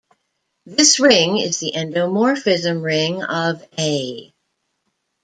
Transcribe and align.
This 0.65 0.99
ring 0.99 1.37
is 1.37 1.59
the 1.59 1.73
endomorphism 1.75 2.81
ring 2.83 3.21
of 3.21 3.61
"A". 3.77 4.33